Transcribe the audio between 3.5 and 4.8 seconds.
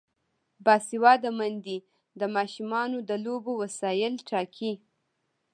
وسایل ټاکي.